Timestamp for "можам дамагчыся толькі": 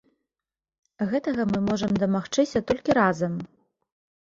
1.69-2.99